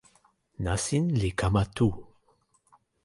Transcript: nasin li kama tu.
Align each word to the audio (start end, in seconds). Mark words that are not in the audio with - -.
nasin 0.63 1.05
li 1.19 1.29
kama 1.39 1.63
tu. 1.75 1.87